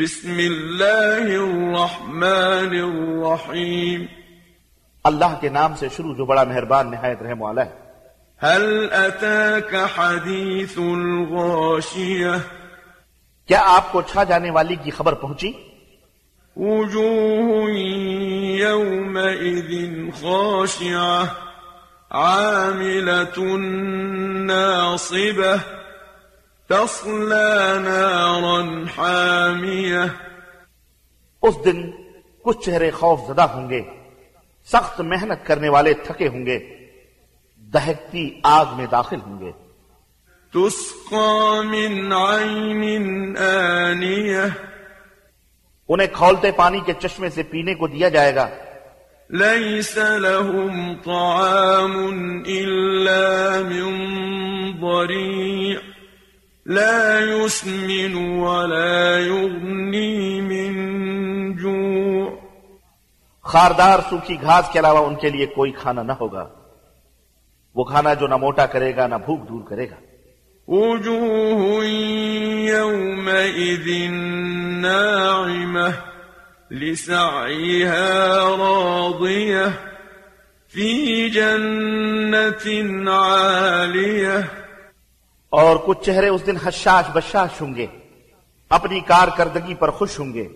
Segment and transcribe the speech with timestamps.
[0.00, 4.06] بسم الله الرحمن الرحيم
[5.04, 7.72] اللہ کے نام سے شروع جو بڑا مہربان نہایت رحم والا ہے۔
[8.42, 12.36] هل أتاك حديث الغاشية
[13.48, 15.52] کیا آپ کو چھا جانے والی کی خبر پہنچی؟
[16.56, 17.70] وجوه
[18.58, 19.72] يومئذ
[20.20, 21.24] خاشعة
[22.10, 23.56] عاملة
[24.52, 25.85] ناصبة
[26.68, 28.64] تصلى نارا
[28.98, 30.06] حامية.
[31.42, 31.90] اس دن
[32.42, 33.82] کچھ چہرے خوف زدہ ہوں گے
[34.72, 36.58] سخت محنت کرنے والے تھکے ہوں گے
[37.56, 39.50] دہکتی آگ میں داخل ہوں گے۔
[40.50, 44.48] تسقى من عين آنية.
[45.88, 48.48] انہیں کھولتے پانی کے چشمے سے پینے کو دیا جائے گا۔
[49.30, 52.08] ليس لهم طعام
[52.46, 54.16] إلا من
[54.80, 55.85] ضريع.
[56.68, 60.72] لا يسمن ولا يغني من
[61.56, 62.30] جوع.
[63.42, 66.48] خاردار سوکھی گھاس کے علاوہ ان کے لیے کوئی کھانا نہ ہوگا۔
[67.74, 69.96] وہ کھانا جو نہ موٹا کرے گا نہ بھوک دور کرے گا۔
[70.68, 71.84] وجوه
[72.74, 73.88] يومئذ
[74.80, 75.90] ناعمة
[76.70, 77.98] لسعيها
[78.58, 79.70] راضية
[80.74, 84.55] في جنة عالية.
[85.50, 87.86] اور کچھ چہرے اس دن حشاش بشاش ہوں گے
[88.68, 90.48] اپنی کارکردگی پر خوش ہوں گے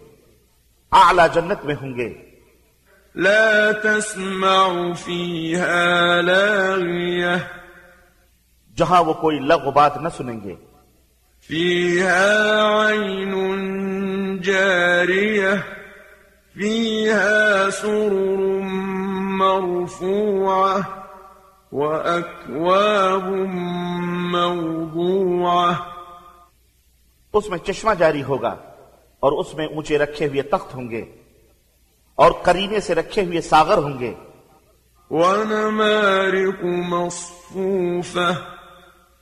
[0.92, 2.14] اعلی جنت میں ہوں گے۔
[3.14, 7.36] لا تسمع فيها لاغية
[8.76, 10.54] جہاں وہ کوئی لغو بات نہ سنیں گے۔
[11.48, 12.44] فيها
[12.86, 13.32] عين
[14.42, 15.54] جارية
[16.56, 18.60] فيها سرر
[19.38, 20.80] مرفوعة
[21.72, 23.24] وأكواب
[24.34, 25.72] موضوعة
[27.32, 28.56] اس میں چشمہ جاری ہوگا
[29.20, 31.04] اور اس میں اونچے رکھے ہوئے تخت ہوں گے
[32.14, 34.14] اور کرینے سے رکھے ہوئے ساغر ہوں گے۔
[35.10, 38.32] ونمارق مصفوفة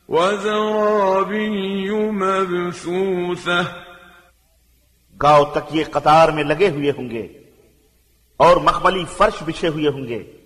[0.08, 3.62] وزرابي مبثوثة
[5.22, 7.28] گاؤ تک یہ قطار میں لگے ہوئے ہوں گے
[8.36, 10.37] اور مخملی فرش بچھے ہوئے ہوں گے۔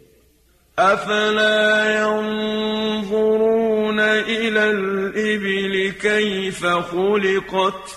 [0.79, 7.97] أفلا ينظرون إلى الإبل كيف خلقت؟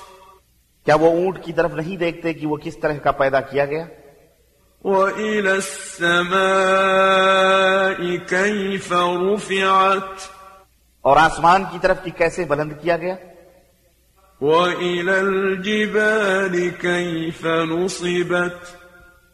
[0.85, 3.85] کیا وہ اونٹ کی طرف نہیں دیکھتے کہ وہ کس طرح کا پیدا کیا گیا؟
[4.83, 10.19] وإلى السماء كيف رفعت؟
[11.01, 13.15] اور آسمان کی طرف کی کیسے بلند کیا گیا؟
[14.41, 18.84] وإلى الجبال كيف نصبت؟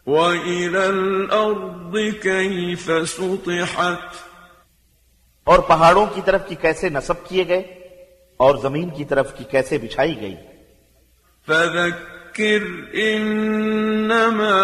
[0.08, 4.32] وإلى الأرض كيف سطحت
[5.44, 7.60] اور پہاڑوں کی طرف کی کیسے نصب کیے گئے
[8.38, 10.36] اور زمین کی طرف کی کیسے بچھائی گئی۔
[11.48, 14.62] فذكر إنما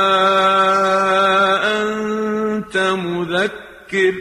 [1.81, 4.11] أنت مذكر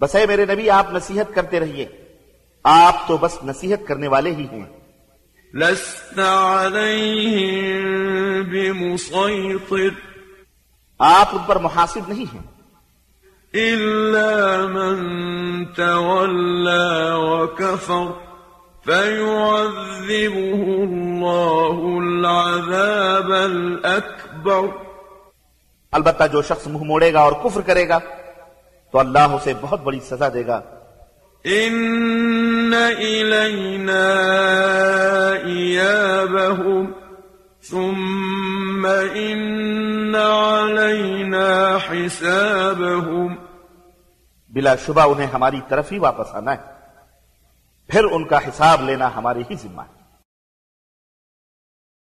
[0.00, 1.86] بس اے میرے نبی آپ نصیحت کرتے رہیے۔
[2.64, 4.80] آپ تو بس نصیحت کرنے والے ہی ہیں
[5.54, 7.93] لست عليهم
[8.42, 9.88] بمسيطر.
[10.98, 12.54] آپ ان پر محاسب نہیں ہیں۔
[13.56, 18.06] إلا من تولى وكفر
[18.86, 24.60] فيعذبه الله العذاب الأكبر۔
[25.92, 27.98] البتہ جو شخص منہ موڑے گا اور کفر کرے گا
[28.92, 30.60] تو اللہ اسے بہت بڑی سزا دے گا۔
[31.46, 34.14] إن إلينا
[35.44, 37.03] إيابهم۔
[37.70, 43.34] ثم إن علينا حسابهم
[44.50, 46.56] بلا شبہ انہیں ہماری طرف ہی واپس آنا ہے۔
[47.88, 49.93] پھر ان کا حساب لینا ہماری ہی ذمہ ہے۔